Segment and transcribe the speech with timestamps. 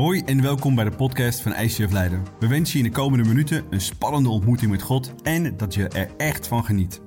[0.00, 2.26] Hoi en welkom bij de podcast van ICF Leiden.
[2.38, 5.88] We wensen je in de komende minuten een spannende ontmoeting met God en dat je
[5.88, 7.00] er echt van geniet.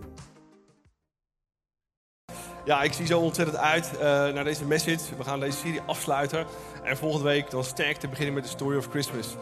[2.66, 5.16] Ja, ik zie zo ontzettend uit uh, naar deze message.
[5.18, 6.46] We gaan deze serie afsluiten.
[6.84, 9.36] En volgende week dan sterk te beginnen met de Story of Christmas.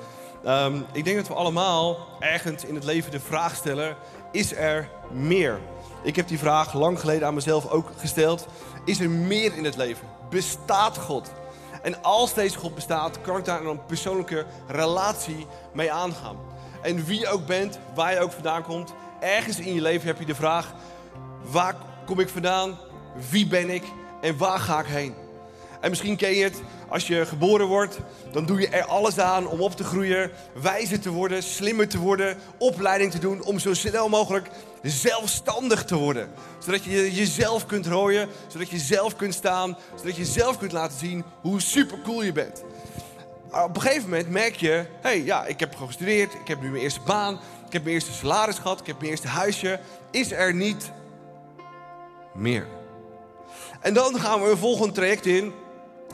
[0.47, 3.95] Um, ik denk dat we allemaal ergens in het leven de vraag stellen:
[4.31, 5.59] is er meer?
[6.03, 8.47] Ik heb die vraag lang geleden aan mezelf ook gesteld.
[8.85, 10.07] Is er meer in het leven?
[10.29, 11.31] Bestaat God?
[11.81, 16.37] En als deze God bestaat, kan ik daar een persoonlijke relatie mee aangaan.
[16.81, 20.19] En wie je ook bent, waar je ook vandaan komt, ergens in je leven heb
[20.19, 20.73] je de vraag:
[21.41, 22.77] waar kom ik vandaan?
[23.29, 23.83] Wie ben ik?
[24.21, 25.15] En waar ga ik heen?
[25.79, 27.97] En misschien ken je het, als je geboren wordt,
[28.31, 31.97] dan doe je er alles aan om op te groeien, wijzer te worden, slimmer te
[31.97, 34.49] worden, opleiding te doen, om zo snel mogelijk
[34.81, 36.29] zelfstandig te worden.
[36.59, 40.97] Zodat je jezelf kunt rooien, zodat je zelf kunt staan, zodat je zelf kunt laten
[40.97, 42.63] zien hoe supercool je bent.
[43.51, 46.69] Op een gegeven moment merk je, hé hey, ja, ik heb gestudeerd, ik heb nu
[46.69, 47.33] mijn eerste baan,
[47.65, 49.79] ik heb mijn eerste salaris gehad, ik heb mijn eerste huisje.
[50.11, 50.91] Is er niet
[52.33, 52.67] meer?
[53.81, 55.53] En dan gaan we een volgend traject in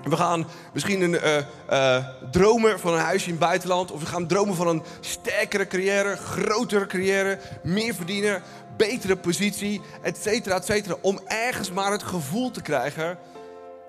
[0.10, 1.38] we gaan misschien een, uh,
[1.70, 3.92] uh, dromen van een huisje in het buitenland.
[3.92, 8.42] Of we gaan dromen van een sterkere carrière, grotere carrière, meer verdienen,
[8.78, 10.96] betere positie, et cetera, et cetera.
[11.02, 13.18] Om ergens maar het gevoel te krijgen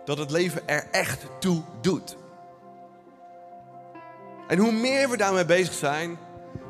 [0.04, 2.16] dat het leven er echt toe doet.
[4.48, 6.18] En hoe meer we daarmee bezig zijn,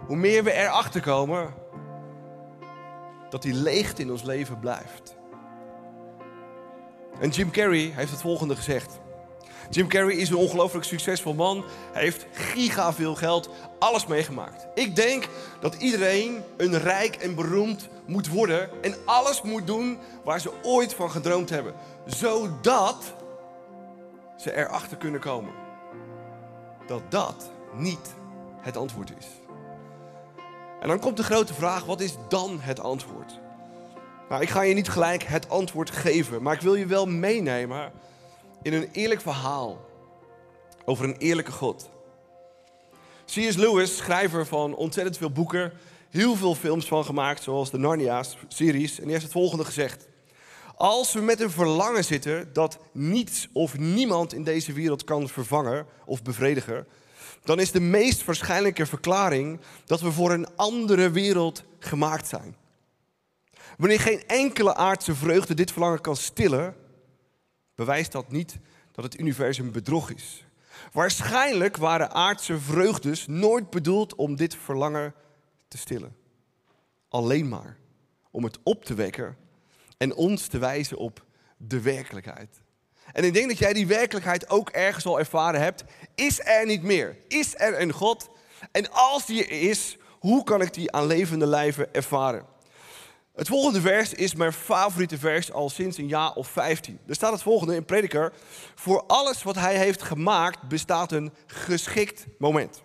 [0.07, 1.55] hoe meer we erachter komen
[3.31, 5.17] dat die leegte in ons leven blijft.
[7.21, 8.99] En Jim Carrey heeft het volgende gezegd.
[9.71, 11.65] Jim Carrey is een ongelooflijk succesvol man.
[11.93, 14.67] Hij heeft giga veel geld, alles meegemaakt.
[14.75, 15.29] Ik denk
[15.61, 20.95] dat iedereen een rijk en beroemd moet worden en alles moet doen waar ze ooit
[20.95, 21.75] van gedroomd hebben.
[22.07, 23.15] Zodat
[24.37, 25.53] ze erachter kunnen komen
[26.87, 28.15] dat dat niet
[28.61, 29.27] het antwoord is.
[30.81, 33.41] En dan komt de grote vraag, wat is dan het antwoord?
[34.29, 37.93] Nou, ik ga je niet gelijk het antwoord geven, maar ik wil je wel meenemen
[38.63, 39.87] in een eerlijk verhaal
[40.85, 41.91] over een eerlijke God.
[43.25, 43.57] C.S.
[43.57, 45.73] Lewis, schrijver van ontzettend veel boeken,
[46.11, 48.97] heel veel films van gemaakt, zoals de Narnia-series.
[48.97, 50.09] En die heeft het volgende gezegd.
[50.77, 55.87] Als we met een verlangen zitten dat niets of niemand in deze wereld kan vervangen
[56.05, 56.87] of bevredigen,
[57.45, 62.57] dan is de meest waarschijnlijke verklaring dat we voor een andere wereld gemaakt zijn.
[63.77, 66.75] Wanneer geen enkele aardse vreugde dit verlangen kan stillen,
[67.79, 68.59] bewijst dat niet
[68.93, 70.45] dat het universum bedrog is.
[70.93, 75.15] Waarschijnlijk waren aardse vreugdes nooit bedoeld om dit verlangen
[75.69, 76.17] te stillen.
[77.09, 77.77] Alleen maar
[78.31, 79.37] om het op te wekken
[79.99, 81.25] en ons te wijzen op
[81.57, 82.61] de werkelijkheid.
[83.13, 85.85] En ik denk dat jij die werkelijkheid ook ergens al ervaren hebt.
[86.15, 87.17] Is er niet meer?
[87.29, 88.29] Is er een God?
[88.73, 92.47] En als die er is, hoe kan ik die aan levende lijven ervaren?
[93.39, 96.99] Het volgende vers is mijn favoriete vers al sinds een jaar of 15.
[97.07, 98.33] Er staat het volgende in Prediker.
[98.75, 102.83] Voor alles wat hij heeft gemaakt bestaat een geschikt moment.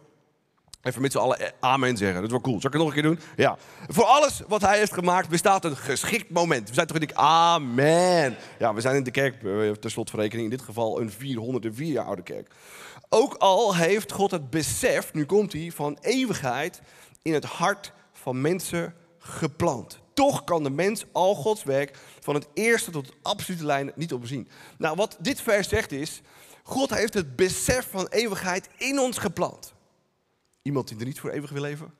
[0.82, 2.16] Even met z'n allen eh, amen zeggen.
[2.16, 2.62] Dat is wel cool.
[2.62, 3.20] Zal ik het nog een keer doen?
[3.36, 3.58] Ja.
[3.88, 6.68] Voor alles wat hij heeft gemaakt bestaat een geschikt moment.
[6.68, 8.36] We zijn toch in de amen.
[8.60, 12.06] Ja, we zijn in de kerk, eh, ter slotverrekening, in dit geval een 404 jaar
[12.06, 12.54] oude kerk.
[13.10, 16.82] Ook al heeft God het besef, nu komt hij, van eeuwigheid
[17.22, 20.03] in het hart van mensen geplant.
[20.14, 24.14] Toch kan de mens al Gods werk van het eerste tot het absolute lijn niet
[24.14, 24.48] opzien.
[24.78, 26.22] Nou, wat dit vers zegt is,
[26.64, 29.74] God heeft het besef van eeuwigheid in ons geplant.
[30.62, 31.94] Iemand die er niet voor eeuwig wil leven?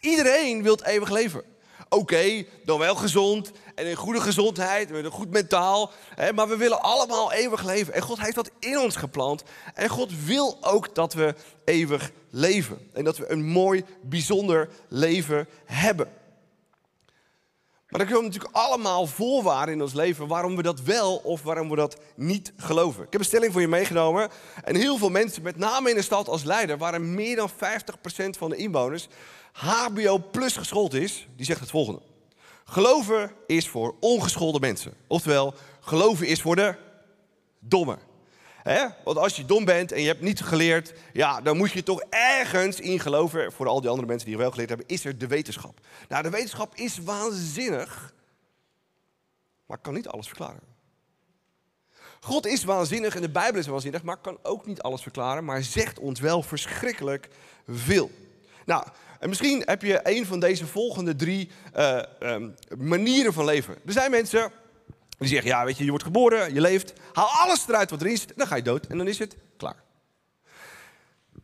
[0.00, 1.42] Iedereen wil eeuwig leven.
[1.88, 5.90] Oké, dan wel gezond en in goede gezondheid, met een goed mentaal.
[6.14, 7.94] Hè, maar we willen allemaal eeuwig leven.
[7.94, 9.42] En God heeft dat in ons geplant.
[9.74, 11.34] En God wil ook dat we
[11.64, 12.90] eeuwig leven.
[12.92, 16.08] En dat we een mooi, bijzonder leven hebben.
[17.96, 21.68] Maar er komen natuurlijk allemaal voorwaarden in ons leven waarom we dat wel of waarom
[21.68, 23.04] we dat niet geloven.
[23.04, 24.28] Ik heb een stelling voor je meegenomen.
[24.64, 27.52] En heel veel mensen, met name in de stad als leider, waar meer dan 50%
[28.38, 29.08] van de inwoners
[29.52, 32.00] HBO plus geschoold is, die zegt het volgende.
[32.64, 34.94] Geloven is voor ongeschoolde mensen.
[35.06, 36.74] Oftewel, geloven is voor de
[38.66, 38.94] domme.
[39.04, 42.02] Want als je dom bent en je hebt niet geleerd, ja, dan moet je toch
[42.10, 43.52] ergens in geloven.
[43.52, 45.80] Voor al die andere mensen die wel geleerd hebben, is er de wetenschap.
[46.08, 48.14] Nou, de wetenschap is waanzinnig,
[49.66, 50.74] maar kan niet alles verklaren.
[52.20, 55.62] God is waanzinnig en de Bijbel is waanzinnig, maar kan ook niet alles verklaren, maar
[55.62, 57.28] zegt ons wel verschrikkelijk
[57.68, 58.10] veel.
[58.64, 58.86] Nou,
[59.18, 63.74] en misschien heb je een van deze volgende drie uh, um, manieren van leven.
[63.86, 64.52] Er zijn mensen
[65.18, 68.16] die zeggen, ja weet je, je wordt geboren, je leeft, haal alles eruit wat erin
[68.16, 69.84] zit, dan ga je dood en dan is het klaar.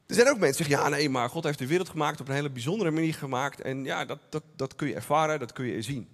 [0.06, 2.28] Er zijn ook mensen die zeggen, ja nee, maar God heeft de wereld gemaakt op
[2.28, 3.60] een hele bijzondere manier gemaakt.
[3.60, 6.08] En ja, dat, dat, dat kun je ervaren, dat kun je zien.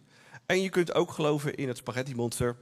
[0.46, 2.56] En je kunt ook geloven in het spaghetti monster.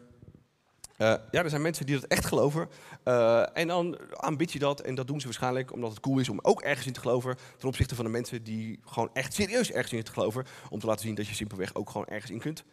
[0.98, 2.68] Uh, ja, er zijn mensen die dat echt geloven.
[3.04, 4.80] Uh, en dan aanbid je dat.
[4.80, 7.36] En dat doen ze waarschijnlijk omdat het cool is om ook ergens in te geloven.
[7.58, 10.44] Ten opzichte van de mensen die gewoon echt serieus ergens in te geloven.
[10.70, 12.64] Om te laten zien dat je simpelweg ook gewoon ergens in kunt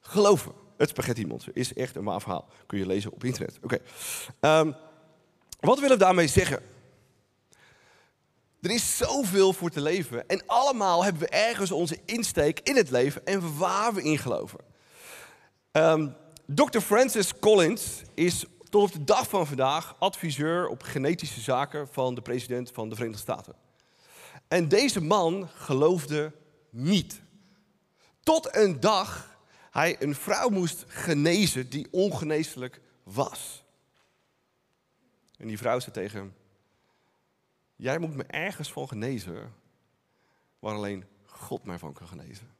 [0.00, 0.52] geloven.
[0.76, 2.48] Het spaghetti monster is echt een waar verhaal.
[2.66, 3.58] Kun je lezen op internet.
[3.62, 3.78] Oké.
[4.40, 4.74] Um,
[5.60, 6.62] wat willen we daarmee zeggen?
[8.60, 10.28] Er is zoveel voor te leven.
[10.28, 14.58] En allemaal hebben we ergens onze insteek in het leven en waar we in geloven.
[15.72, 16.78] Um, Dr.
[16.78, 22.22] Francis Collins is tot op de dag van vandaag adviseur op genetische zaken van de
[22.22, 23.54] president van de Verenigde Staten.
[24.48, 26.32] En deze man geloofde
[26.70, 27.20] niet.
[28.20, 29.35] Tot een dag
[29.76, 33.64] hij een vrouw moest genezen die ongeneeslijk was.
[35.38, 36.34] En die vrouw zei tegen hem:
[37.76, 39.54] Jij moet me ergens van genezen
[40.58, 42.54] waar alleen God mij van kan genezen.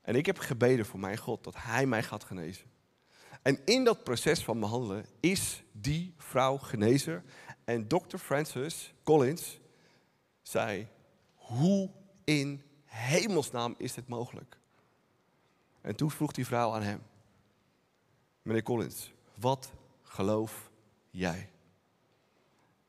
[0.00, 2.64] En ik heb gebeden voor mijn God dat Hij mij gaat genezen.
[3.42, 7.24] En in dat proces van behandelen is die vrouw genezen.
[7.64, 8.16] En Dr.
[8.16, 9.58] Francis Collins
[10.42, 10.88] zei:
[11.34, 11.90] Hoe
[12.24, 14.62] in hemelsnaam is dit mogelijk?
[15.84, 17.02] En toen vroeg die vrouw aan hem:
[18.42, 19.70] Meneer Collins, wat
[20.02, 20.70] geloof
[21.10, 21.48] jij?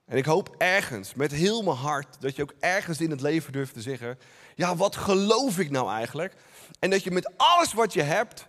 [0.06, 3.52] En ik hoop ergens, met heel mijn hart, dat je ook ergens in het leven
[3.52, 4.20] durft te zeggen:
[4.56, 6.34] Ja, wat geloof ik nou eigenlijk?
[6.80, 8.46] En dat je met alles wat je hebt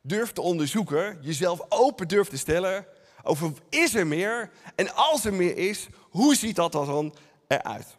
[0.00, 2.86] durft te onderzoeken, jezelf open durft te stellen
[3.22, 4.50] over is er meer?
[4.74, 7.14] En als er meer is, hoe ziet dat dan
[7.46, 7.96] eruit?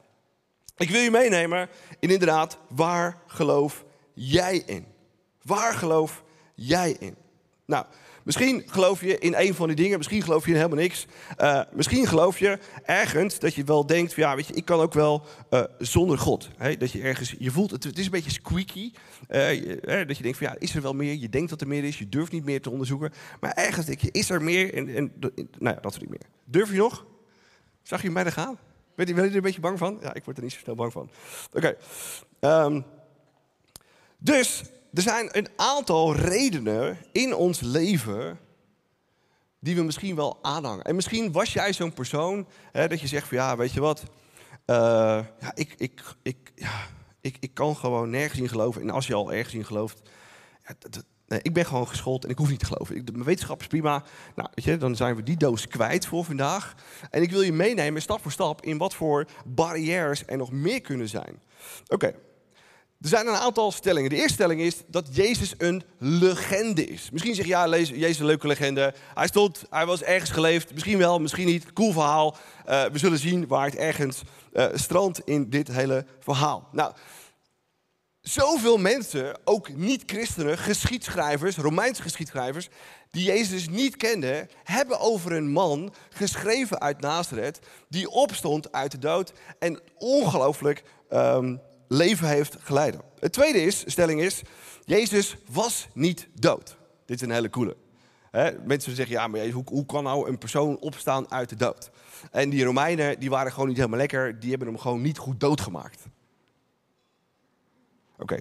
[0.77, 1.69] Ik wil je meenemen
[1.99, 4.97] in inderdaad, waar geloof jij in?
[5.41, 6.23] Waar geloof
[6.55, 7.15] jij in?
[7.65, 7.85] Nou,
[8.29, 11.05] Misschien geloof je in een van die dingen, misschien geloof je in helemaal niks.
[11.37, 14.79] Uh, misschien geloof je ergens dat je wel denkt, van, ja, weet je, ik kan
[14.79, 16.49] ook wel uh, zonder God.
[16.57, 16.77] Hè?
[16.77, 18.91] Dat je ergens, je voelt, het, is een beetje squeaky.
[19.29, 21.13] Uh, dat je denkt, van, ja, is er wel meer?
[21.13, 23.13] Je denkt dat er meer is, je durft niet meer te onderzoeken.
[23.39, 24.73] Maar ergens denk je, is er meer?
[24.73, 25.13] En, en
[25.59, 26.25] nou ja, dat niet meer.
[26.45, 27.05] Durf je nog?
[27.81, 28.59] Zag je mij er gaan?
[28.95, 29.97] Ben je, ben je er een beetje bang van?
[30.01, 31.09] Ja, ik word er niet zo snel bang van.
[31.53, 31.75] Oké.
[32.39, 32.85] Um,
[34.17, 34.63] dus
[34.93, 38.39] er zijn een aantal redenen in ons leven
[39.59, 40.83] die we misschien wel aanhangen.
[40.83, 44.03] En misschien was jij zo'n persoon hè, dat je zegt van ja, weet je wat,
[44.65, 44.75] uh,
[45.39, 46.87] ja, ik, ik, ik, ja,
[47.21, 48.81] ik, ik kan gewoon nergens in geloven.
[48.81, 50.01] En als je al ergens in gelooft,
[50.67, 50.75] ja,
[51.41, 52.95] ik ben gewoon geschoold en ik hoef niet te geloven.
[52.95, 54.03] Ik, mijn wetenschap is prima.
[54.35, 56.75] Nou, weet je, dan zijn we die doos kwijt voor vandaag.
[57.09, 60.81] En ik wil je meenemen stap voor stap in wat voor barrières er nog meer
[60.81, 61.41] kunnen zijn.
[61.87, 62.15] Oké,
[63.01, 64.09] er zijn een aantal stellingen.
[64.09, 67.09] De eerste stelling is dat Jezus een legende is.
[67.11, 68.93] Misschien zeg je, ja, Jezus een leuke legende.
[69.13, 70.73] Hij stond, hij was ergens geleefd.
[70.73, 71.73] Misschien wel, misschien niet.
[71.73, 72.37] Cool verhaal.
[72.67, 74.21] Uh, we zullen zien waar het ergens
[74.53, 76.67] uh, strandt in dit hele verhaal.
[76.71, 76.93] Nou,
[78.21, 82.69] zoveel mensen, ook niet-christenen, geschiedschrijvers, Romeinse geschiedschrijvers,
[83.11, 87.59] die Jezus niet kenden, hebben over een man geschreven uit Nazareth,
[87.89, 92.97] die opstond uit de dood en ongelooflijk um, leven heeft geleid.
[93.19, 94.41] Het tweede is, stelling is,
[94.83, 96.77] Jezus was niet dood.
[97.05, 97.75] Dit is een hele coole.
[98.65, 101.91] mensen zeggen, ja, maar hoe, hoe, kan nou een persoon opstaan uit de dood?
[102.31, 104.39] En die Romeinen, die waren gewoon niet helemaal lekker.
[104.39, 106.05] Die hebben hem gewoon niet goed doodgemaakt.
[108.17, 108.39] Oké,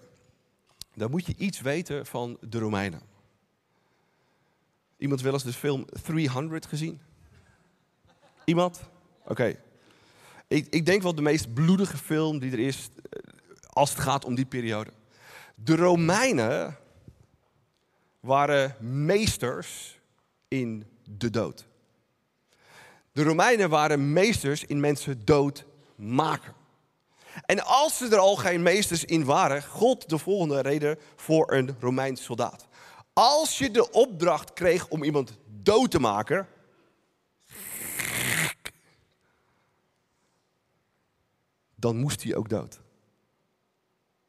[0.94, 3.00] dan moet je iets weten van de Romeinen.
[4.96, 7.00] Iemand wel eens de film 300 gezien?
[8.44, 8.80] Iemand?
[9.24, 9.56] Oké.
[10.48, 12.88] Ik, ik, denk wel de meest bloedige film die er is
[13.78, 14.90] als het gaat om die periode.
[15.54, 16.76] De Romeinen
[18.20, 19.98] waren meesters
[20.48, 21.66] in de dood.
[23.12, 25.64] De Romeinen waren meesters in mensen dood
[25.96, 26.54] maken.
[27.46, 31.76] En als ze er al geen meesters in waren, God de volgende reden voor een
[31.80, 32.66] Romeins soldaat.
[33.12, 36.48] Als je de opdracht kreeg om iemand dood te maken,
[41.74, 42.80] dan moest hij ook dood.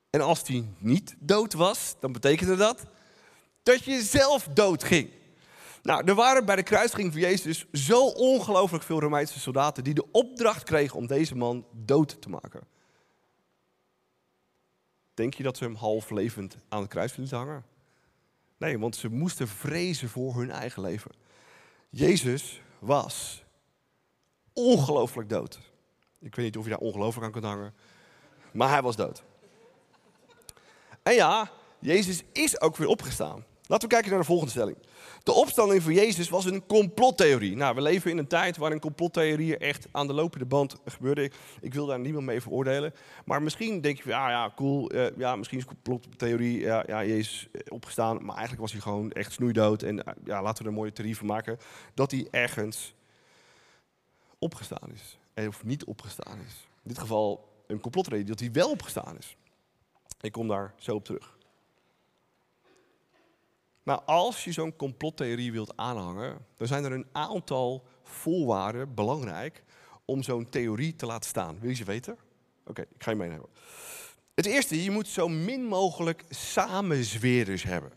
[0.09, 2.85] En als hij niet dood was, dan betekende dat
[3.63, 5.09] dat je zelf dood ging.
[5.81, 10.11] Nou, er waren bij de kruisiging van Jezus zo ongelooflijk veel Romeinse soldaten die de
[10.11, 12.67] opdracht kregen om deze man dood te maken.
[15.13, 17.65] Denk je dat ze hem half levend aan het kruis lieten hangen?
[18.57, 21.11] Nee, want ze moesten vrezen voor hun eigen leven.
[21.89, 23.43] Jezus was
[24.53, 25.59] ongelooflijk dood.
[26.19, 27.73] Ik weet niet of je daar ongelooflijk aan kunt hangen,
[28.51, 29.23] maar hij was dood.
[31.03, 33.45] En ja, Jezus is ook weer opgestaan.
[33.69, 34.77] Laten we kijken naar de volgende stelling.
[35.23, 37.55] De opstanding van Jezus was een complottheorie.
[37.55, 41.31] Nou, we leven in een tijd waarin complottheorieën echt aan de lopende band gebeurden.
[41.61, 42.93] Ik, wil daar niemand mee veroordelen.
[43.25, 44.93] Maar misschien denk je ja, ja, cool.
[44.93, 48.15] Uh, ja, misschien is complottheorie, ja, ja, Jezus opgestaan.
[48.15, 49.83] Maar eigenlijk was hij gewoon echt snoeidood.
[49.83, 51.57] En uh, ja, laten we er een mooie theorie van maken.
[51.93, 52.93] Dat hij ergens
[54.39, 55.17] opgestaan is.
[55.47, 56.67] Of niet opgestaan is.
[56.83, 59.37] In dit geval een complottheorie dat hij wel opgestaan is.
[60.21, 61.37] Ik kom daar zo op terug.
[63.83, 69.63] Maar als je zo'n complottheorie wilt aanhangen, dan zijn er een aantal voorwaarden belangrijk
[70.05, 71.59] om zo'n theorie te laten staan.
[71.59, 72.17] Wil je ze weten?
[72.65, 73.47] Oké, ik ga je meenemen.
[74.35, 77.91] Het eerste, je moet zo min mogelijk samenzweerders hebben.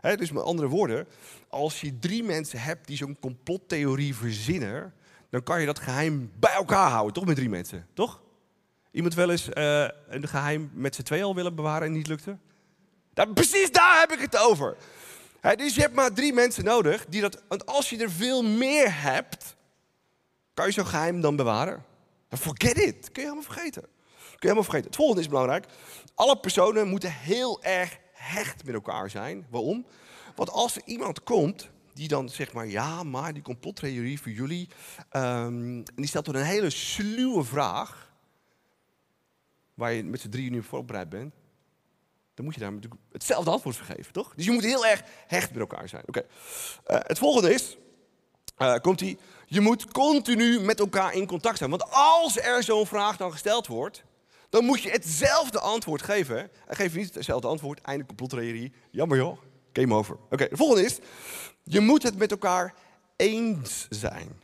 [0.00, 1.06] dus met andere woorden,
[1.48, 4.94] als je drie mensen hebt die zo'n complottheorie verzinnen,
[5.30, 8.22] dan kan je dat geheim bij elkaar houden, toch met drie mensen, toch?
[8.96, 12.38] Iemand wel eens uh, een geheim met z'n twee al willen bewaren en niet lukte?
[13.14, 14.76] Dat, precies daar heb ik het over
[15.54, 17.42] dus je hebt maar drie mensen nodig die dat.
[17.48, 19.56] Want als je er veel meer hebt,
[20.54, 21.84] kan je zo'n geheim dan bewaren.
[22.30, 23.12] Forget it.
[23.12, 23.82] Kun je helemaal vergeten.
[23.82, 23.90] Kun
[24.30, 24.86] je helemaal vergeten.
[24.86, 25.66] Het volgende is belangrijk.
[26.14, 29.46] Alle personen moeten heel erg hecht met elkaar zijn.
[29.50, 29.86] Waarom?
[30.34, 34.68] Want als er iemand komt die dan zegt maar ja, maar die complottheorie voor jullie.
[35.12, 38.05] Um, en die stelt dan een hele sluwe vraag.
[39.76, 41.34] Waar je met z'n drieën nu voorbereid bent
[42.36, 44.32] dan moet je daar natuurlijk hetzelfde antwoord voor geven, toch?
[44.34, 46.02] Dus je moet heel erg hecht met elkaar zijn.
[46.06, 46.22] Oké.
[46.84, 47.76] Eh, het volgende is,
[48.58, 51.70] uh, komt ie, je moet continu met elkaar in contact zijn.
[51.70, 54.04] Want als er zo'n vraag dan gesteld wordt,
[54.48, 56.50] dan moet je hetzelfde antwoord geven.
[56.66, 58.72] En geef je niet hetzelfde antwoord, einde complottheorie.
[58.90, 59.38] Jammer joh,
[59.72, 60.16] game over.
[60.30, 60.98] Oké, de volgende is,
[61.62, 62.74] je moet het met elkaar
[63.16, 64.40] eens zijn.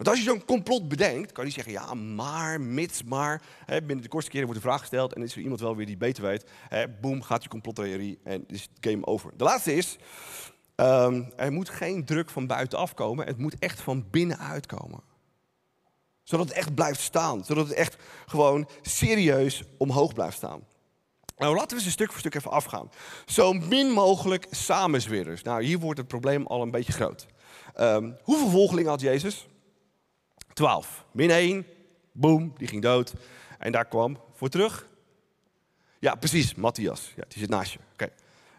[0.00, 3.42] Want als je zo'n complot bedenkt, kan je zeggen, ja, maar, mits, maar.
[3.64, 5.86] Hè, binnen de kortste keren wordt de vraag gesteld en is er iemand wel weer
[5.86, 6.50] die beter weet.
[6.68, 9.32] Hè, boom, gaat je complottheorie en is het game over.
[9.36, 9.96] De laatste is,
[10.76, 13.26] um, er moet geen druk van buitenaf komen.
[13.26, 15.00] Het moet echt van binnenuit komen.
[16.22, 17.44] Zodat het echt blijft staan.
[17.44, 20.66] Zodat het echt gewoon serieus omhoog blijft staan.
[21.36, 22.90] Nou, laten we een stuk voor stuk even afgaan.
[23.26, 25.42] Zo min mogelijk samenzweerders.
[25.42, 27.26] Nou, hier wordt het probleem al een beetje groot.
[27.80, 29.48] Um, hoeveel volgelingen had Jezus?
[30.60, 31.04] 12.
[31.12, 31.66] Min 1,
[32.12, 33.12] boom, die ging dood.
[33.58, 34.86] En daar kwam voor terug.
[35.98, 37.12] Ja, precies, Matthias.
[37.16, 37.78] Ja, die zit naast je.
[37.92, 38.08] Oké.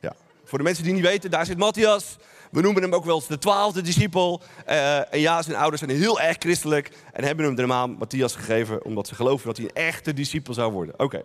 [0.01, 0.15] Ja.
[0.43, 2.17] Voor de mensen die niet weten, daar zit Matthias.
[2.51, 4.41] We noemen hem ook wel eens de twaalfde discipel.
[4.69, 8.35] Uh, en ja, zijn ouders zijn heel erg christelijk en hebben hem de naam Matthias
[8.35, 10.99] gegeven, omdat ze geloven dat hij een echte discipel zou worden.
[10.99, 11.21] Oké.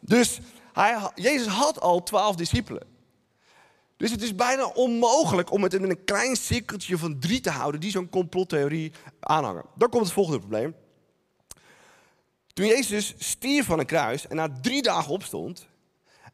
[0.00, 0.38] Dus
[0.72, 2.82] hij, Jezus had al twaalf discipelen.
[3.98, 7.80] Dus het is bijna onmogelijk om het in een klein cirkeltje van drie te houden
[7.80, 9.64] die zo'n complottheorie aanhangen.
[9.74, 10.74] Dan komt het volgende probleem.
[12.52, 15.66] Toen Jezus stierf van een kruis en na drie dagen opstond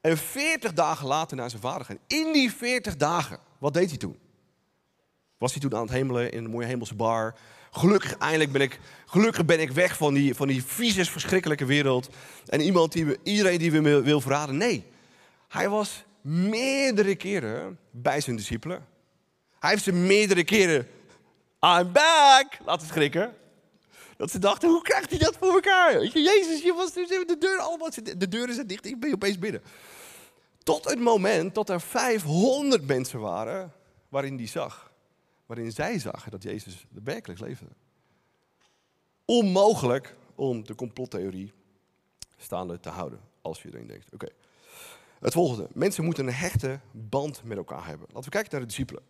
[0.00, 1.98] en veertig dagen later naar zijn vader ging.
[2.06, 4.18] In die veertig dagen, wat deed hij toen?
[5.38, 7.34] Was hij toen aan het hemelen in een mooie hemelse bar?
[7.70, 12.08] Gelukkig, eindelijk ben ik, gelukkig ben ik weg van die, van die vieze, verschrikkelijke wereld.
[12.46, 14.56] En iemand die, iedereen die we wil verraden.
[14.56, 14.84] Nee,
[15.48, 18.86] hij was meerdere keren bij zijn discipelen.
[19.58, 20.86] Hij heeft ze meerdere keren,
[21.60, 23.34] I'm back, laten schrikken.
[24.16, 26.04] Dat ze dachten, hoe krijgt hij dat voor elkaar?
[26.04, 29.62] Jezus, je was de deur allemaal, de deuren zijn dicht, ik ben opeens binnen.
[30.62, 33.72] Tot het moment dat er 500 mensen waren
[34.08, 34.92] waarin die zag.
[35.46, 37.66] Waarin zij zagen dat Jezus werkelijk leefde.
[39.24, 41.52] Onmogelijk om de complottheorie
[42.36, 44.12] staande te houden, als je erin denkt.
[44.12, 44.28] Oké.
[45.24, 45.68] Het volgende.
[45.72, 48.06] Mensen moeten een hechte band met elkaar hebben.
[48.06, 49.02] Laten we kijken naar de discipelen.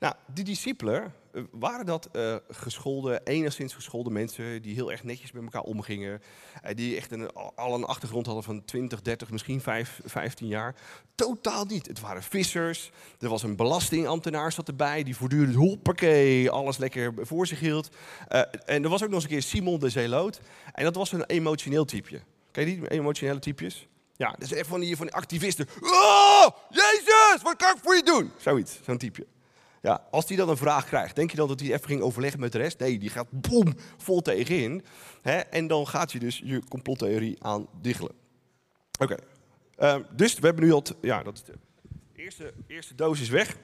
[0.00, 5.32] Nou, die discipelen, eh, waren dat uh, geschoolde, enigszins geschoolde mensen die heel erg netjes
[5.32, 6.22] met elkaar omgingen.
[6.64, 10.74] Uh, die echt een, al een achtergrond hadden van 20, 30, misschien 5, 15 jaar.
[11.14, 11.86] Totaal niet.
[11.86, 12.90] Het waren vissers.
[13.18, 17.88] Er was een belastingambtenaar zat erbij die voortdurend hoppakee alles lekker voor zich hield.
[18.64, 20.40] En er was ook nog eens een keer Simon de Zeeloot.
[20.72, 22.20] En dat was een emotioneel typeje.
[22.50, 23.88] Ken je die emotionele typjes?
[24.16, 25.68] Ja, dat is echt van die, van die activisten.
[25.80, 28.30] Oh, Jezus, wat kan ik voor je doen?
[28.36, 29.26] Zoiets, zo'n type.
[29.82, 32.40] Ja, als die dan een vraag krijgt, denk je dan dat hij even ging overleggen
[32.40, 32.78] met de rest?
[32.78, 34.84] Nee, die gaat boem, vol tegenin.
[35.22, 38.12] Hè, en dan gaat je dus je complottheorie aan diggelen.
[38.98, 39.16] Oké,
[39.76, 40.82] ehm, dus we hebben nu al...
[41.00, 41.54] Ja, dat is de
[42.14, 43.56] eerste, eerste doos is weg.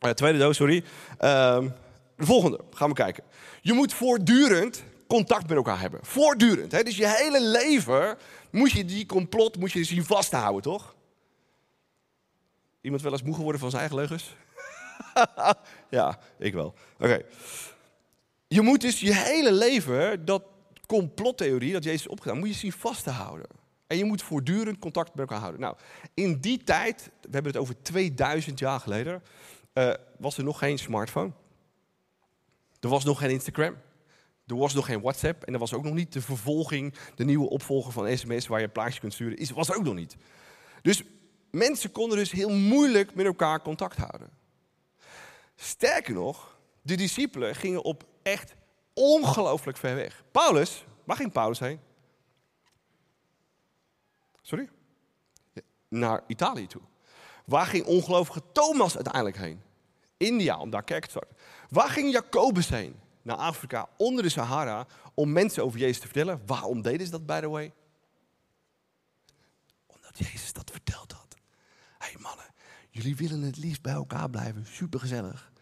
[0.00, 0.84] Uh, tweede doos, sorry.
[1.18, 1.68] Ehm,
[2.16, 3.24] de volgende, gaan we kijken.
[3.60, 6.00] Je moet voortdurend contact met elkaar hebben.
[6.02, 6.72] Voortdurend.
[6.72, 6.82] Hè?
[6.82, 8.18] Dus je hele leven
[8.50, 10.94] moet je die complot moet je zien vasthouden, toch?
[12.80, 14.34] Iemand wel eens moe geworden van zijn eigen leugens?
[15.98, 16.74] ja, ik wel.
[16.98, 17.20] Oké.
[18.48, 20.42] Je moet dus je hele leven dat
[20.86, 23.46] complottheorie dat Jezus opgedaan, moet je zien vast te houden.
[23.86, 25.60] En je moet voortdurend contact met elkaar houden.
[25.60, 25.76] Nou,
[26.14, 29.22] in die tijd, we hebben het over 2000 jaar geleden,
[29.74, 31.32] uh, was er nog geen smartphone.
[32.80, 33.76] Er was nog geen Instagram.
[34.48, 35.42] Er was nog geen WhatsApp.
[35.42, 38.66] En er was ook nog niet de vervolging, de nieuwe opvolger van sms waar je
[38.66, 39.38] een plaatje kunt sturen.
[39.38, 40.16] Is, was er ook nog niet.
[40.82, 41.02] Dus
[41.50, 44.30] mensen konden dus heel moeilijk met elkaar contact houden.
[45.56, 48.54] Sterker nog, de discipelen gingen op echt
[48.94, 50.22] ongelooflijk ver weg.
[50.30, 51.80] Paulus, waar ging Paulus heen?
[54.42, 54.68] Sorry?
[55.88, 56.82] Naar Italië toe.
[57.44, 59.62] Waar ging ongelovige Thomas uiteindelijk heen?
[60.16, 61.36] India, om daar kerk te starten.
[61.68, 63.00] Waar ging Jacobus heen?
[63.28, 66.40] Naar Afrika, onder de Sahara, om mensen over Jezus te vertellen.
[66.46, 67.72] Waarom deden ze dat, by the way?
[69.86, 71.36] Omdat Jezus dat verteld had.
[71.98, 72.46] Hé hey mannen,
[72.90, 75.52] jullie willen het liefst bij elkaar blijven, supergezellig.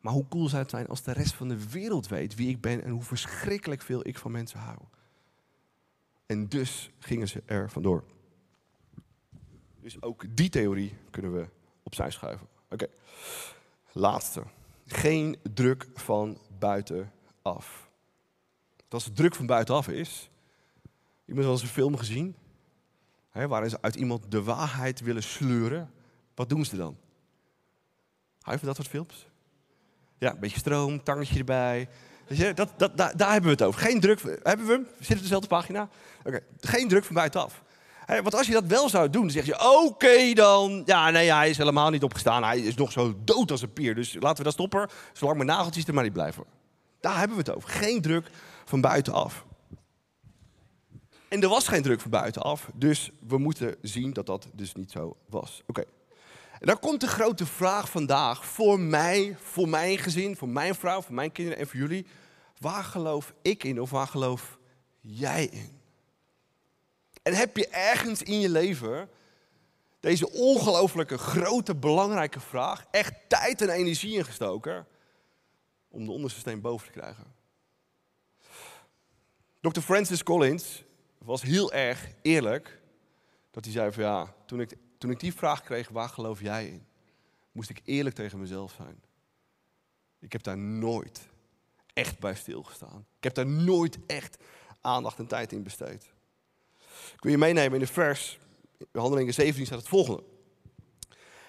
[0.00, 2.60] Maar hoe cool zou het zijn als de rest van de wereld weet wie ik
[2.60, 4.78] ben en hoe verschrikkelijk veel ik van mensen hou.
[6.26, 8.04] En dus gingen ze er vandoor.
[9.80, 11.48] Dus ook die theorie kunnen we
[11.82, 12.46] opzij schuiven.
[12.68, 12.86] Oké,
[13.92, 14.42] laatste.
[14.86, 17.90] Geen druk van buitenaf.
[18.88, 20.30] Als het druk van buitenaf is,
[21.24, 22.36] iemand wel eens een film gezien,
[23.30, 25.90] hè, waarin ze uit iemand de waarheid willen sleuren,
[26.34, 26.96] wat doen ze dan?
[28.40, 29.26] Hou je dat soort films?
[30.18, 31.88] Ja, een beetje stroom, tangetje erbij.
[32.54, 33.80] Dat, dat, daar, daar, hebben we het over.
[33.80, 34.20] Geen druk.
[34.42, 34.86] Hebben we hem?
[35.00, 35.88] Zit op dezelfde pagina?
[36.24, 37.62] Oké, geen druk van buitenaf.
[38.10, 40.82] Want als je dat wel zou doen, zeg je: Oké dan.
[40.86, 42.44] Ja, nee, hij is helemaal niet opgestaan.
[42.44, 43.94] Hij is nog zo dood als een pier.
[43.94, 44.88] Dus laten we dat stoppen.
[45.12, 46.44] Zolang mijn nageltjes er maar niet blijven.
[47.00, 47.68] Daar hebben we het over.
[47.68, 48.30] Geen druk
[48.64, 49.44] van buitenaf.
[51.28, 52.70] En er was geen druk van buitenaf.
[52.74, 55.62] Dus we moeten zien dat dat dus niet zo was.
[55.66, 55.84] Oké.
[56.60, 61.02] En dan komt de grote vraag vandaag voor mij, voor mijn gezin, voor mijn vrouw,
[61.02, 62.06] voor mijn kinderen en voor jullie.
[62.58, 64.58] Waar geloof ik in of waar geloof
[65.00, 65.79] jij in?
[67.30, 69.08] En heb je ergens in je leven
[70.00, 74.86] deze ongelooflijke grote belangrijke vraag echt tijd en energie ingestoken
[75.88, 77.34] om de onderste steen boven te krijgen?
[79.60, 79.80] Dr.
[79.80, 80.84] Francis Collins
[81.18, 82.80] was heel erg eerlijk
[83.50, 86.66] dat hij zei van ja, toen ik toen ik die vraag kreeg, waar geloof jij
[86.66, 86.86] in?
[87.52, 89.02] Moest ik eerlijk tegen mezelf zijn.
[90.18, 91.28] Ik heb daar nooit
[91.92, 93.06] echt bij stilgestaan.
[93.16, 94.36] Ik heb daar nooit echt
[94.80, 96.12] aandacht en tijd in besteed.
[97.14, 98.38] Ik wil je meenemen in de vers,
[98.78, 100.22] in Handelingen 17 staat het volgende.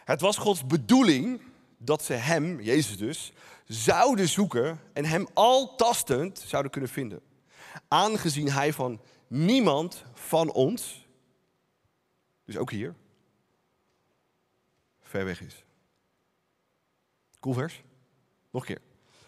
[0.04, 1.42] Het was Gods bedoeling
[1.78, 3.32] dat ze hem, Jezus dus,
[3.66, 7.22] zouden zoeken en hem al tastend zouden kunnen vinden.
[7.88, 11.08] Aangezien hij van niemand van ons,
[12.46, 12.96] dus ook hier,
[15.02, 15.64] ver weg is.
[17.40, 17.84] Cool vers?
[18.52, 18.82] Nog een keer.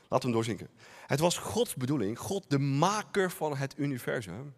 [0.08, 0.70] Laten we hem doorzinken.
[1.08, 4.54] Het was Gods bedoeling, God de maker van het universum,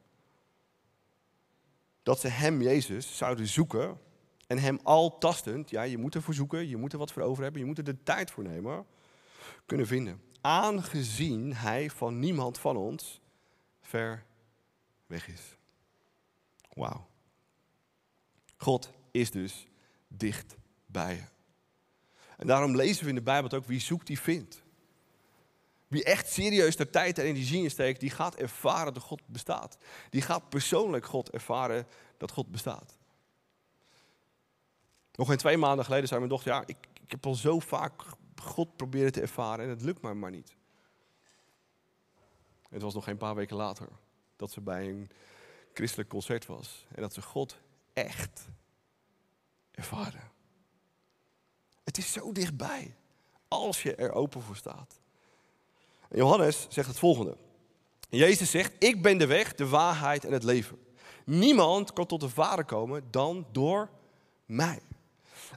[2.06, 4.00] dat ze hem, Jezus, zouden zoeken
[4.48, 7.44] en hem al tastend, ja, je moet ervoor zoeken, je moet er wat voor over
[7.44, 8.86] hebben, je moet er de tijd voor nemen,
[9.66, 10.22] kunnen vinden.
[10.42, 13.22] Aangezien hij van niemand van ons
[13.82, 14.26] ver
[15.06, 15.58] weg is.
[16.74, 17.08] Wauw.
[18.58, 19.68] God is dus
[20.08, 21.24] dicht bij je.
[22.38, 24.64] En daarom lezen we in de Bijbel ook, wie zoekt, die vindt.
[25.96, 29.78] Wie echt serieus de tijd en energie in steekt, die gaat ervaren dat God bestaat.
[30.10, 32.98] Die gaat persoonlijk God ervaren dat God bestaat.
[35.12, 38.04] Nog geen twee maanden geleden zei mijn dochter, ja, ik, ik heb al zo vaak
[38.42, 40.56] God proberen te ervaren en het lukt me maar niet.
[42.70, 43.88] Het was nog geen paar weken later
[44.36, 45.10] dat ze bij een
[45.74, 47.58] christelijk concert was en dat ze God
[47.94, 48.48] echt
[49.72, 50.32] ervaren.
[51.84, 52.96] Het is zo dichtbij.
[53.48, 55.04] Als je er open voor staat.
[56.12, 57.38] Johannes zegt het volgende.
[58.10, 60.78] Jezus zegt, ik ben de weg, de waarheid en het leven.
[61.26, 63.90] Niemand kan tot de Vader komen dan door
[64.46, 64.80] mij.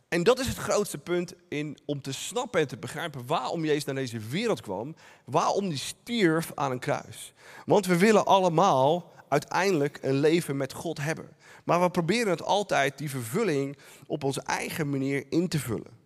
[0.09, 3.85] En dat is het grootste punt in, om te snappen en te begrijpen waarom Jezus
[3.85, 4.95] naar deze wereld kwam.
[5.25, 7.33] Waarom hij stierf aan een kruis.
[7.67, 11.29] Want we willen allemaal uiteindelijk een leven met God hebben.
[11.65, 15.97] Maar we proberen het altijd, die vervulling, op onze eigen manier in te vullen.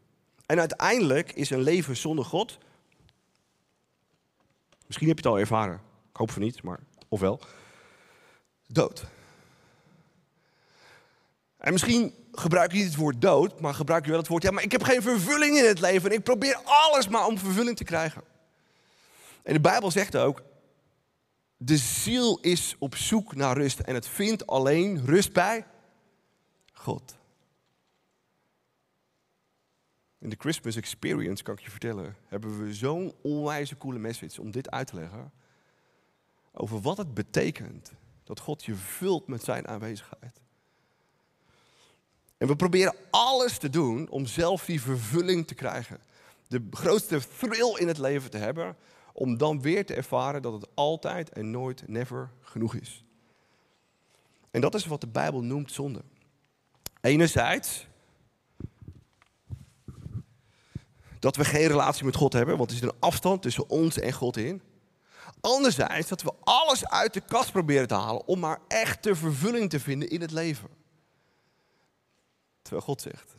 [0.46, 2.58] En uiteindelijk is een leven zonder God.
[4.92, 5.80] Misschien heb je het al ervaren.
[6.10, 7.40] Ik hoop van niet, maar ofwel.
[8.66, 9.04] Dood.
[11.58, 14.42] En misschien gebruik je niet het woord dood, maar gebruik je wel het woord.
[14.42, 16.10] Ja, maar ik heb geen vervulling in het leven.
[16.10, 18.22] En ik probeer alles maar om vervulling te krijgen.
[19.42, 20.42] En de Bijbel zegt ook.
[21.56, 25.66] De ziel is op zoek naar rust en het vindt alleen rust bij
[26.72, 27.16] God.
[30.22, 34.50] In de Christmas Experience, kan ik je vertellen, hebben we zo'n onwijze coole message om
[34.50, 35.32] dit uit te leggen.
[36.52, 37.92] Over wat het betekent
[38.24, 40.40] dat God je vult met zijn aanwezigheid.
[42.36, 46.00] En we proberen alles te doen om zelf die vervulling te krijgen.
[46.48, 48.76] De grootste thrill in het leven te hebben,
[49.12, 53.04] om dan weer te ervaren dat het altijd en nooit, never genoeg is.
[54.50, 56.02] En dat is wat de Bijbel noemt zonde.
[57.00, 57.86] Enerzijds
[61.22, 64.12] dat we geen relatie met God hebben, want er zit een afstand tussen ons en
[64.12, 64.62] God in.
[65.40, 69.80] Anderzijds dat we alles uit de kast proberen te halen om maar echte vervulling te
[69.80, 70.68] vinden in het leven.
[72.62, 73.34] Terwijl God zegt,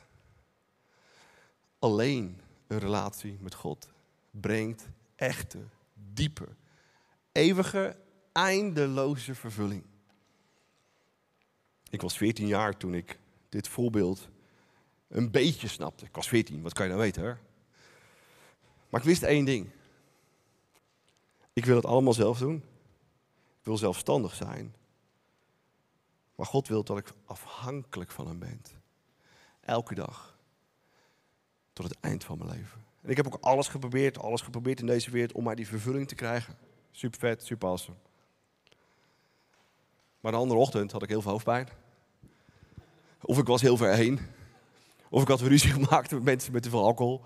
[1.80, 3.88] alleen een relatie met God
[4.32, 5.60] brengt echte,
[5.94, 6.48] diepe,
[7.32, 7.98] eeuwige,
[8.32, 9.84] eindeloze vervulling.
[11.90, 13.20] Ik was 14 jaar toen ik
[13.50, 14.28] dit voorbeeld
[15.08, 16.06] een beetje snapte.
[16.06, 17.34] Ik was 14, wat kan je nou weten hè?
[18.94, 19.70] Maar ik wist één ding.
[21.54, 22.56] Ik wil het allemaal zelf doen.
[23.60, 24.76] Ik wil zelfstandig zijn.
[26.36, 28.62] Maar God wil dat ik afhankelijk van Hem ben.
[29.62, 30.38] Elke dag.
[31.74, 32.86] Tot het eind van mijn leven.
[33.02, 36.08] En ik heb ook alles geprobeerd, alles geprobeerd in deze wereld om maar die vervulling
[36.08, 36.58] te krijgen.
[36.92, 37.98] Super vet, super awesome.
[40.20, 41.68] Maar de andere ochtend had ik heel veel hoofdpijn.
[43.22, 44.20] Of ik was heel ver heen.
[45.10, 47.22] Of ik had ruzie gemaakt met mensen met te veel alcohol.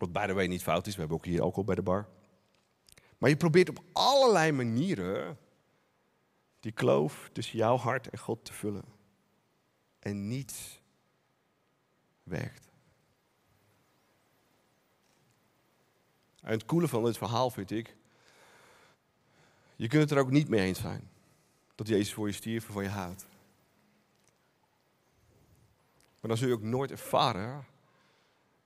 [0.00, 2.08] Wat bij de way niet fout is, we hebben ook hier alcohol bij de bar.
[3.18, 5.38] Maar je probeert op allerlei manieren
[6.60, 8.84] die kloof tussen jouw hart en God te vullen.
[9.98, 10.80] En niets
[12.22, 12.68] werkt.
[16.40, 17.96] En het coole van dit verhaal vind ik,
[19.76, 21.10] je kunt het er ook niet mee eens zijn
[21.74, 23.26] dat Jezus voor je stierf en van je houdt.
[26.20, 27.66] Maar dan zul je ook nooit ervaren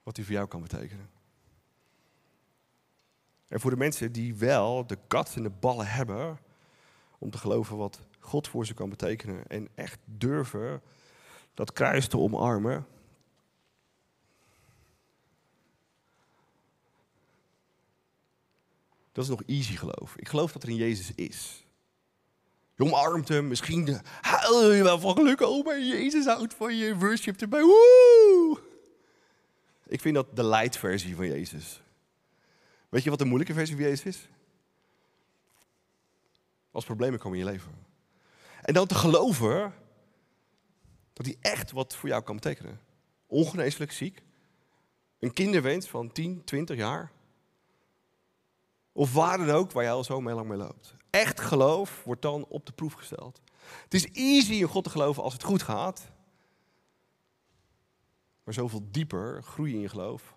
[0.03, 1.14] wat hij voor jou kan betekenen.
[3.55, 6.39] En voor de mensen die wel de kat en de ballen hebben
[7.19, 10.83] om te geloven wat God voor ze kan betekenen en echt durven
[11.55, 12.87] dat kruis te omarmen.
[19.13, 20.17] Dat is nog easy geloof.
[20.17, 21.65] Ik geloof dat er een Jezus is.
[22.75, 25.41] Je omarmt hem, misschien huil je wel van geluk.
[25.41, 27.63] Oh, Jezus houdt van je, worship erbij.
[27.63, 28.59] Woe!
[29.87, 31.83] Ik vind dat de light versie van Jezus.
[32.95, 34.29] Weet je wat de moeilijke versie van Jezus is?
[36.71, 37.73] Als problemen komen in je leven.
[38.63, 39.75] En dan te geloven
[41.13, 42.81] dat hij echt wat voor jou kan betekenen.
[43.27, 44.23] Ongeneeslijk ziek.
[45.19, 47.13] Een kinderwens van 10, 20 jaar.
[48.93, 50.95] Of waar dan ook, waar jij al zo mee lang mee loopt.
[51.11, 53.41] Echt geloof wordt dan op de proef gesteld.
[53.83, 56.11] Het is easy in God te geloven als het goed gaat.
[58.45, 60.34] Maar zoveel dieper groei in je geloof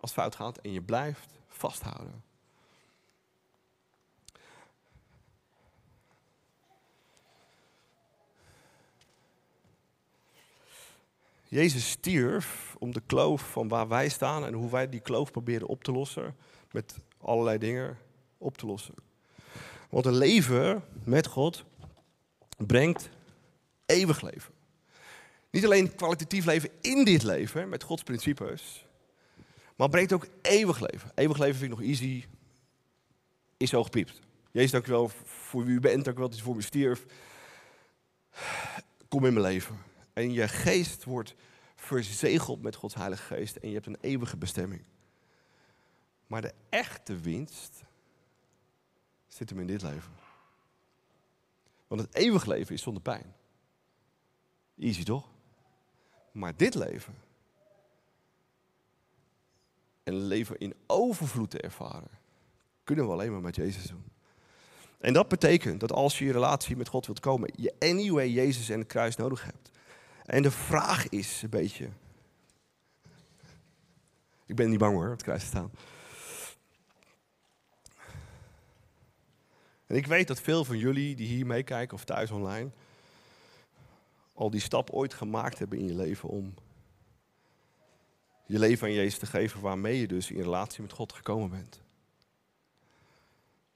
[0.00, 2.22] als fout gaat en je blijft vasthouden.
[11.48, 15.68] Jezus stierf om de kloof van waar wij staan en hoe wij die kloof proberen
[15.68, 16.36] op te lossen,
[16.70, 17.98] met allerlei dingen
[18.38, 18.94] op te lossen.
[19.90, 21.64] Want een leven met God
[22.56, 23.08] brengt
[23.86, 24.52] eeuwig leven.
[25.50, 28.86] Niet alleen kwalitatief leven in dit leven, met Gods principes,
[29.78, 31.10] maar brengt ook eeuwig leven.
[31.14, 32.24] Eeuwig leven vind ik nog easy.
[33.56, 34.20] Is zo gepiept.
[34.50, 36.04] Jezus, dank u wel voor wie u bent.
[36.04, 37.04] Dank u wel dat u voor me stierf.
[39.08, 39.78] Kom in mijn leven.
[40.12, 41.34] En je geest wordt
[41.76, 43.56] verzegeld met Gods Heilige Geest.
[43.56, 44.82] En je hebt een eeuwige bestemming.
[46.26, 47.82] Maar de echte winst
[49.26, 50.12] zit hem in dit leven.
[51.86, 53.34] Want het eeuwig leven is zonder pijn.
[54.78, 55.28] Easy toch?
[56.32, 57.14] Maar dit leven
[60.08, 62.10] en leven in overvloed te ervaren,
[62.84, 64.04] kunnen we alleen maar met Jezus doen.
[65.00, 68.68] En dat betekent dat als je je relatie met God wilt komen, je anyway Jezus
[68.68, 69.70] en het kruis nodig hebt.
[70.24, 71.88] En de vraag is een beetje.
[74.46, 75.70] Ik ben niet bang hoor, het kruis te staan.
[79.86, 82.70] En ik weet dat veel van jullie die hier meekijken of thuis online,
[84.34, 86.54] al die stap ooit gemaakt hebben in je leven om
[88.48, 91.82] je leven aan Jezus te geven, waarmee je dus in relatie met God gekomen bent.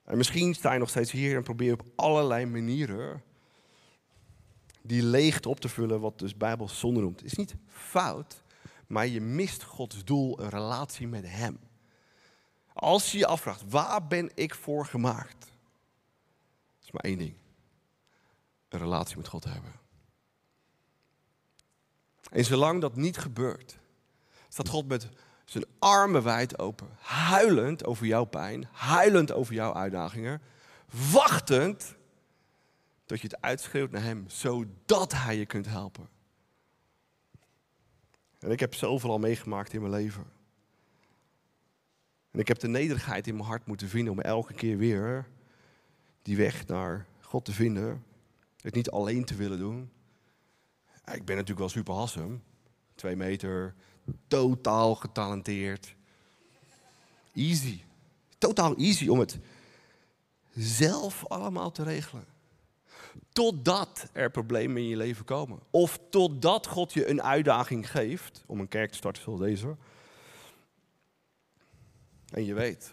[0.04, 3.22] En misschien sta je nog steeds hier en probeer op allerlei manieren
[4.82, 7.20] die leegte op te vullen, wat dus Bijbel zonde noemt.
[7.20, 8.42] Het is niet fout,
[8.86, 11.58] maar je mist Gods doel, een relatie met Hem.
[12.72, 15.40] Als je je afvraagt, waar ben ik voor gemaakt?
[15.40, 17.34] Dat is maar één ding.
[18.68, 19.72] Een relatie met God hebben.
[22.30, 23.78] En zolang dat niet gebeurt,
[24.52, 25.08] staat God met
[25.44, 30.40] zijn armen wijd open, huilend over jouw pijn, huilend over jouw uitdagingen,
[31.12, 31.96] wachtend
[33.06, 36.08] dat je het uitschreeuwt naar Hem, zodat Hij je kunt helpen.
[38.38, 40.24] En ik heb zoveel al meegemaakt in mijn leven.
[42.30, 45.28] En ik heb de nederigheid in mijn hart moeten vinden om elke keer weer
[46.22, 48.04] die weg naar God te vinden.
[48.60, 49.90] Het niet alleen te willen doen.
[51.04, 52.42] Ik ben natuurlijk wel super hassem.
[52.94, 53.74] Twee meter,
[54.26, 55.94] totaal getalenteerd.
[57.34, 57.80] Easy.
[58.38, 59.38] Totaal easy om het
[60.54, 62.24] zelf allemaal te regelen.
[63.32, 65.60] Totdat er problemen in je leven komen.
[65.70, 69.76] Of totdat God je een uitdaging geeft om een kerk te starten zoals deze.
[72.30, 72.92] En je weet,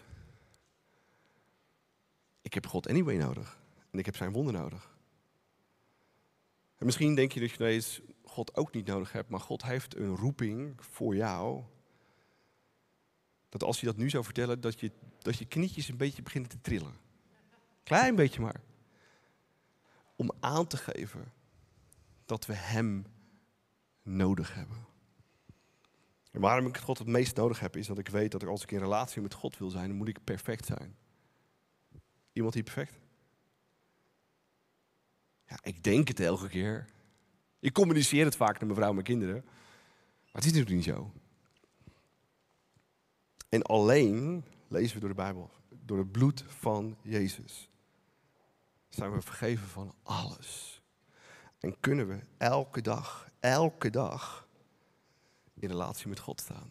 [2.42, 3.58] ik heb God anyway nodig.
[3.90, 4.90] En ik heb zijn wonder nodig.
[6.78, 9.96] En misschien denk je dat je deze God ook niet nodig hebt, maar God heeft
[9.96, 11.62] een roeping voor jou.
[13.48, 16.50] Dat als je dat nu zou vertellen, dat je, dat je knietjes een beetje beginnen
[16.50, 16.94] te trillen.
[17.82, 18.60] Klein beetje maar.
[20.16, 21.32] Om aan te geven
[22.24, 23.06] dat we Hem
[24.02, 24.86] nodig hebben.
[26.30, 28.70] En waarom ik God het meest nodig heb, is dat ik weet dat als ik
[28.70, 30.96] in relatie met God wil zijn, dan moet ik perfect zijn.
[32.32, 32.98] Iemand die perfect?
[35.46, 36.86] Ja, ik denk het elke keer.
[37.60, 39.42] Ik communiceer het vaak naar mijn vrouw en mijn kinderen.
[39.44, 41.12] Maar het is natuurlijk niet zo.
[43.48, 47.70] En alleen lezen we door de Bijbel, door het bloed van Jezus,
[48.88, 50.82] zijn we vergeven van alles.
[51.58, 54.48] En kunnen we elke dag, elke dag
[55.54, 56.70] in relatie met God staan.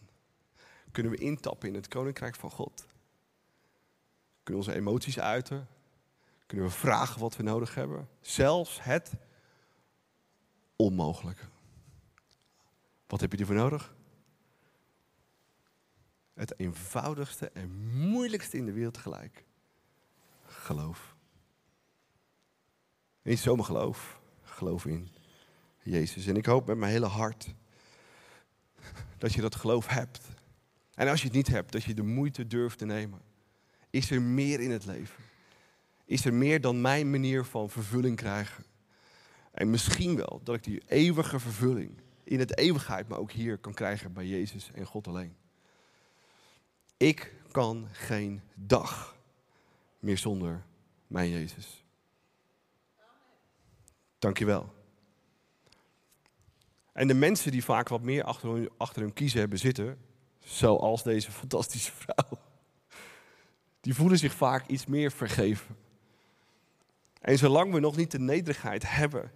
[0.91, 2.87] Kunnen we intappen in het koninkrijk van God.
[4.43, 5.67] Kunnen onze emoties uiten.
[6.45, 8.09] Kunnen we vragen wat we nodig hebben.
[8.21, 9.13] Zelfs het
[10.81, 11.45] onmogelijke.
[13.07, 13.95] Wat heb je ervoor nodig?
[16.33, 19.45] Het eenvoudigste en moeilijkste in de wereld tegelijk.
[20.45, 21.15] Geloof.
[23.21, 24.19] Niet zomaar geloof.
[24.41, 25.09] Geloof in
[25.83, 26.25] Jezus.
[26.25, 27.53] En ik hoop met mijn hele hart
[29.17, 30.27] dat je dat geloof hebt.
[30.93, 33.21] En als je het niet hebt, dat je de moeite durft te nemen.
[33.89, 35.23] Is er meer in het leven?
[36.05, 38.63] Is er meer dan mijn manier van vervulling krijgen?
[39.59, 41.91] En misschien wel dat ik die eeuwige vervulling
[42.23, 45.35] in het eeuwigheid, maar ook hier kan krijgen bij Jezus en God alleen.
[46.97, 49.17] Ik kan geen dag
[49.99, 50.63] meer zonder
[51.07, 51.83] mijn Jezus.
[54.19, 54.73] Dankjewel.
[56.93, 59.97] En de mensen die vaak wat meer achter hun, achter hun kiezen hebben zitten,
[60.39, 62.39] zoals deze fantastische vrouw,
[63.81, 65.77] die voelen zich vaak iets meer vergeven.
[67.21, 69.31] En zolang we nog niet de nederigheid hebben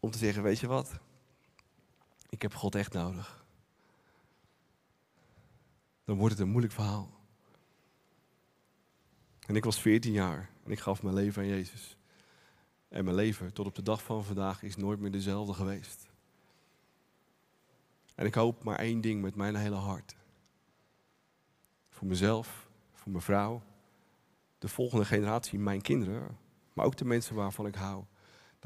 [0.00, 0.98] om te zeggen, weet je wat,
[2.28, 3.44] ik heb God echt nodig,
[6.04, 7.16] dan wordt het een moeilijk verhaal.
[9.46, 11.96] En ik was 14 jaar en ik gaf mijn leven aan Jezus.
[12.88, 16.08] En mijn leven tot op de dag van vandaag is nooit meer dezelfde geweest.
[18.14, 20.16] En ik hoop maar één ding met mijn hele hart.
[21.88, 23.62] Voor mezelf, voor mijn vrouw,
[24.58, 26.38] de volgende generatie, mijn kinderen,
[26.72, 28.04] maar ook de mensen waarvan ik hou.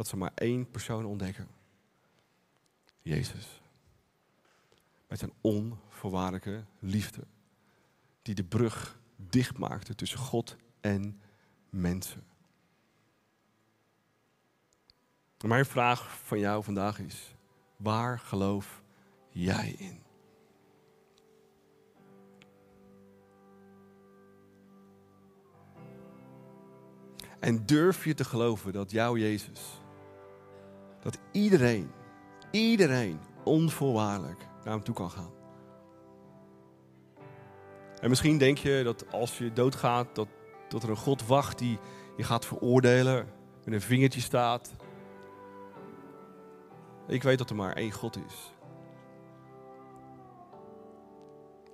[0.03, 1.49] Dat ze maar één persoon ontdekken.
[3.03, 3.61] Jezus.
[5.09, 7.25] Met zijn onvoorwaardelijke liefde.
[8.23, 11.21] Die de brug dichtmaakte tussen God en
[11.71, 12.25] mensen.
[15.47, 17.35] Mijn vraag van jou vandaag is:
[17.77, 18.83] waar geloof
[19.29, 20.03] jij in?
[27.41, 29.82] En durf je te geloven dat jouw Jezus,
[31.03, 31.91] dat iedereen,
[32.51, 35.31] iedereen onvoorwaardelijk naar hem toe kan gaan?
[38.01, 40.29] En misschien denk je dat als je doodgaat, dat,
[40.69, 41.79] dat er een God wacht die
[42.17, 43.29] je gaat veroordelen,
[43.65, 44.75] met een vingertje staat.
[47.07, 48.55] Ik weet dat er maar één God is.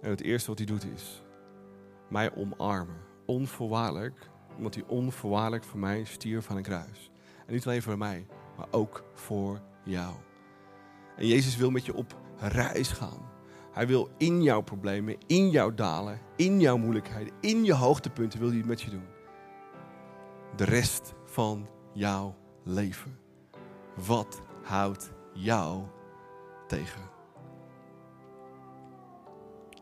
[0.01, 1.23] En het eerste wat hij doet is
[2.09, 3.07] mij omarmen.
[3.27, 7.11] Onvoorwaardelijk, omdat hij onvoorwaardelijk voor mij stierf aan een kruis.
[7.47, 8.27] En niet alleen voor mij,
[8.59, 10.15] maar ook voor jou.
[11.17, 13.31] En Jezus wil met je op reis gaan.
[13.73, 18.49] Hij wil in jouw problemen, in jouw dalen, in jouw moeilijkheden, in je hoogtepunten wil
[18.49, 19.07] hij het met je doen.
[20.57, 23.19] De rest van jouw leven.
[24.07, 25.83] Wat houdt jou
[26.67, 27.09] tegen?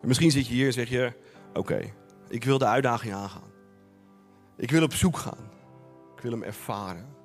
[0.03, 1.13] misschien zit je hier en zeg je:
[1.55, 1.93] Oké,
[2.29, 3.51] ik wil de uitdaging aangaan.
[4.57, 5.51] Ik wil op zoek gaan.
[6.17, 7.16] Ik wil hem ervaren.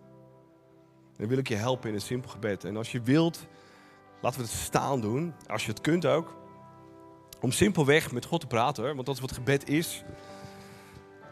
[1.21, 2.63] Dan wil ik je helpen in een simpel gebed.
[2.63, 3.47] En als je wilt,
[4.21, 5.33] laten we het staan doen.
[5.47, 6.35] Als je het kunt ook.
[7.41, 10.03] Om simpelweg met God te praten, want dat is wat gebed is.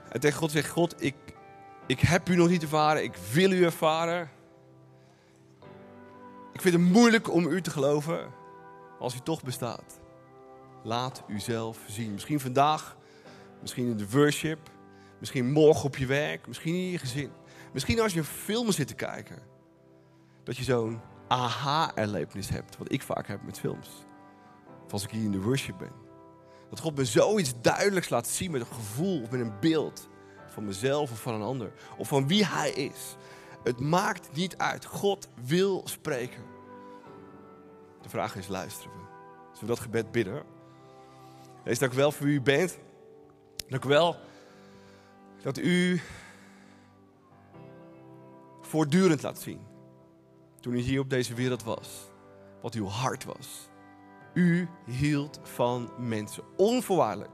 [0.09, 1.15] En tegen God zegt: God, ik,
[1.85, 4.29] Ik heb u nog niet ervaren, ik wil u ervaren.
[6.53, 8.31] Ik vind het moeilijk om u te geloven
[8.99, 9.99] als u toch bestaat.
[10.83, 12.11] Laat uzelf zien.
[12.11, 12.97] Misschien vandaag,
[13.61, 14.59] misschien in de worship,
[15.19, 17.31] misschien morgen op je werk, misschien in je gezin.
[17.73, 19.57] Misschien als je een film zit te kijken.
[20.49, 23.89] Dat je zo'n aha-erlevenis hebt, wat ik vaak heb met films.
[24.85, 25.91] Of als ik hier in de worship ben.
[26.69, 30.09] Dat God me zoiets duidelijks laat zien met een gevoel of met een beeld
[30.47, 31.71] van mezelf of van een ander.
[31.97, 33.15] Of van wie Hij is.
[33.63, 34.85] Het maakt niet uit.
[34.85, 36.43] God wil spreken.
[38.01, 39.03] De vraag is, luisteren we?
[39.41, 40.43] Zullen we dat gebed bidden?
[41.63, 42.77] Wees dank wel voor wie u bent.
[43.67, 44.15] Dank wel
[45.41, 46.01] dat u
[48.61, 49.68] voortdurend laat zien.
[50.59, 52.11] Toen u hier op deze wereld was.
[52.61, 53.69] Wat uw hart was.
[54.33, 56.43] U hield van mensen.
[56.57, 57.31] Onvoorwaardelijk.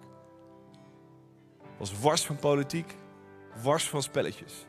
[1.78, 2.98] Was wars van politiek.
[3.64, 4.66] Wars van spelletjes.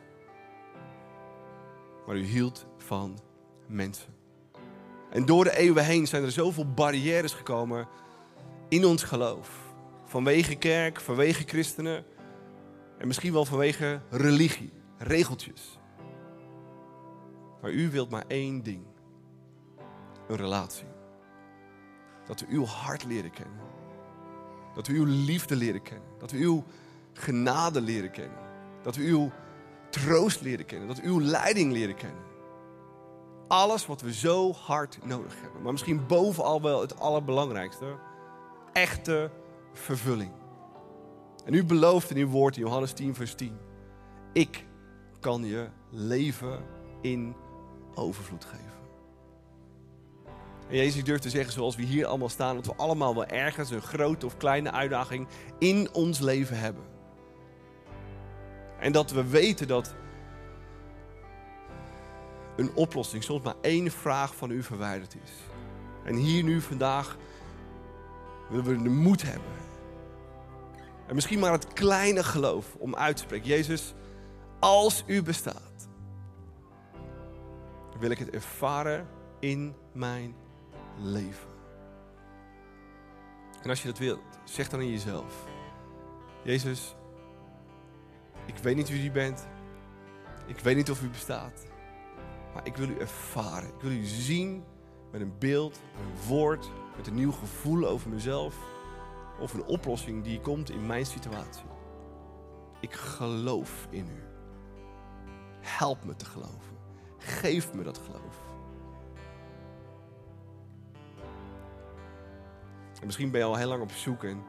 [2.06, 3.18] Maar u hield van
[3.66, 4.14] mensen.
[5.10, 7.88] En door de eeuwen heen zijn er zoveel barrières gekomen
[8.68, 9.74] in ons geloof.
[10.04, 12.04] Vanwege kerk, vanwege christenen
[12.98, 15.78] en misschien wel vanwege religie, regeltjes.
[17.66, 18.82] Maar u wilt maar één ding:
[20.28, 20.86] een relatie.
[22.26, 23.60] Dat we uw hart leren kennen.
[24.74, 26.08] Dat we uw liefde leren kennen.
[26.18, 26.64] Dat we uw
[27.12, 28.38] genade leren kennen.
[28.82, 29.30] Dat we uw
[29.90, 30.88] troost leren kennen.
[30.88, 32.22] Dat we uw leiding leren kennen.
[33.48, 35.62] Alles wat we zo hard nodig hebben.
[35.62, 37.98] Maar misschien bovenal wel het allerbelangrijkste.
[38.72, 39.30] Echte
[39.72, 40.32] vervulling.
[41.44, 43.58] En u belooft in uw woord in Johannes 10, vers 10.
[44.32, 44.66] Ik
[45.20, 46.64] kan je leven
[47.00, 47.34] in
[47.96, 48.76] overvloed geven.
[50.68, 53.70] En Jezus durft te zeggen, zoals we hier allemaal staan, dat we allemaal wel ergens
[53.70, 55.26] een grote of kleine uitdaging
[55.58, 56.84] in ons leven hebben.
[58.80, 59.94] En dat we weten dat
[62.56, 65.30] een oplossing soms maar één vraag van u verwijderd is.
[66.04, 67.16] En hier nu vandaag
[68.48, 69.50] willen we de moed hebben.
[71.06, 73.48] En misschien maar het kleine geloof om uit te spreken.
[73.48, 73.94] Jezus,
[74.60, 75.75] als u bestaat,
[77.98, 79.08] wil ik het ervaren
[79.40, 80.34] in mijn
[80.98, 81.54] leven.
[83.62, 85.46] En als je dat wilt, zeg dan in jezelf.
[86.44, 86.96] Jezus,
[88.46, 89.46] ik weet niet wie u bent.
[90.46, 91.66] Ik weet niet of u bestaat.
[92.54, 93.68] Maar ik wil u ervaren.
[93.68, 94.64] Ik wil u zien
[95.12, 98.56] met een beeld, een woord, met een nieuw gevoel over mezelf.
[99.40, 101.66] Of een oplossing die komt in mijn situatie.
[102.80, 104.22] Ik geloof in u.
[105.60, 106.75] Help me te geloven.
[107.26, 108.44] Geef me dat geloof.
[113.00, 114.42] En misschien ben je al heel lang op zoek en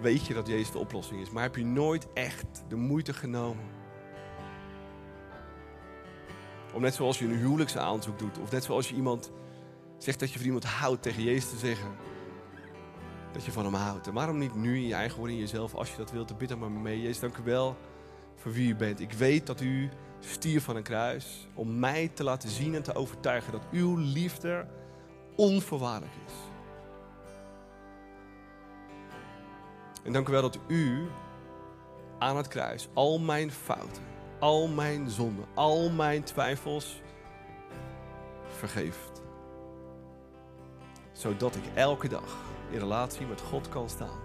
[0.00, 1.30] weet je dat Jezus de oplossing is.
[1.30, 3.64] Maar heb je nooit echt de moeite genomen
[6.74, 9.30] om net zoals je een huwelijksaanzoek doet, of net zoals je iemand
[9.98, 11.90] zegt dat je van iemand houdt, tegen Jezus te zeggen
[13.32, 14.06] dat je van hem houdt.
[14.06, 16.34] En waarom niet nu in je eigen woorden in jezelf, als je dat wilt, te
[16.34, 17.00] bidden maar mee.
[17.00, 17.76] Jezus, dank u wel
[18.34, 19.00] voor wie u bent.
[19.00, 19.88] Ik weet dat u
[20.28, 24.66] stier van een kruis om mij te laten zien en te overtuigen dat uw liefde
[25.36, 26.32] onvoorwaardelijk is.
[30.04, 31.08] En dank u wel dat u
[32.18, 34.02] aan het kruis al mijn fouten,
[34.38, 37.02] al mijn zonden, al mijn twijfels
[38.48, 39.22] vergeeft.
[41.12, 42.36] Zodat ik elke dag
[42.70, 44.18] in relatie met God kan staan.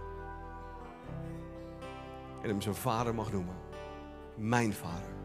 [2.41, 3.55] En hem zijn vader mag noemen.
[4.35, 5.18] Mijn vader.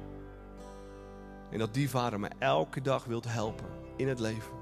[1.55, 4.53] En dat die vader me elke dag wilt helpen in het leven.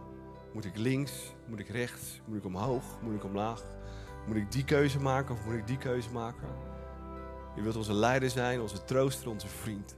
[0.52, 1.12] Moet ik links?
[1.46, 2.20] Moet ik rechts?
[2.24, 2.85] Moet ik omhoog?
[3.02, 3.62] Moet ik omlaag?
[4.26, 6.48] Moet ik die keuze maken of moet ik die keuze maken?
[7.55, 9.96] Je wilt onze leider zijn, onze trooster, onze vriend.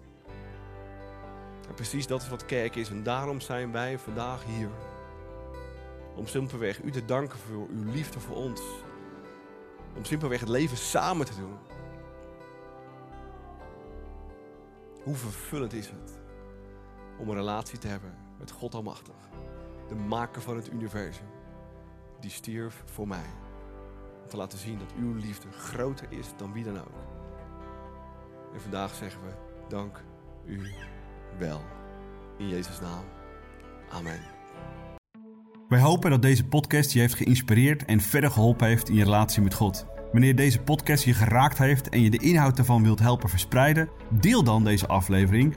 [1.69, 2.89] En precies dat is wat kerk is.
[2.89, 4.71] En daarom zijn wij vandaag hier.
[6.17, 8.63] Om simpelweg u te danken voor uw liefde voor ons.
[9.97, 11.57] Om simpelweg het leven samen te doen.
[15.03, 16.23] Hoe vervullend is het
[17.19, 19.15] om een relatie te hebben met God Almachtig,
[19.89, 21.27] de maker van het universum,
[22.21, 23.27] die stierf voor mij.
[24.23, 27.05] Om te laten zien dat uw liefde groter is dan wie dan ook.
[28.55, 29.31] En vandaag zeggen we
[29.69, 30.03] dank
[30.47, 30.61] u
[31.39, 31.61] wel.
[32.39, 33.05] In Jezus' naam.
[33.91, 34.21] Amen.
[35.69, 39.43] Wij hopen dat deze podcast je heeft geïnspireerd en verder geholpen heeft in je relatie
[39.43, 39.87] met God.
[40.13, 44.45] Wanneer deze podcast je geraakt heeft en je de inhoud ervan wilt helpen verspreiden, deel
[44.45, 45.57] dan deze aflevering